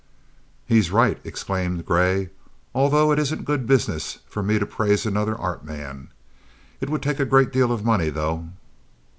[0.65, 2.31] "He's right," exclaimed Gray,
[2.73, 6.07] "although it isn't good business for me to praise another art man.
[6.79, 8.49] It would take a great deal of money, though."